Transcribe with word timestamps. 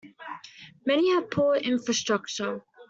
Many 0.83 1.11
have 1.13 1.29
poor 1.29 1.53
infrastructure. 1.57 2.63